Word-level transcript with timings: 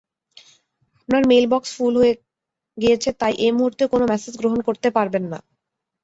আপনার 0.97 1.23
mailbox 1.27 1.69
full 1.75 1.93
হয়ে 1.97 2.13
গিয়েছে 2.77 3.09
তাই 3.21 3.33
এই 3.45 3.51
মূহুর্তে 3.51 3.83
কোন 3.91 4.01
মেসেজ 4.11 4.33
গ্রহণ 4.37 4.59
করতে 4.67 4.87
পারবেন 4.97 5.23
না। 5.31 5.39